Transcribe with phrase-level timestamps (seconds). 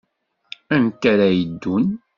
[0.75, 1.85] Anta ara yeddun?